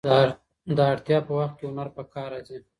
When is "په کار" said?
1.95-2.29